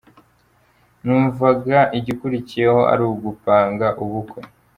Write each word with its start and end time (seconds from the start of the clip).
numvaga 1.03 1.79
igikurikiyeho 1.99 2.81
ari 2.91 3.03
ugupanga 3.13 3.87
ubukwe! 4.03 4.39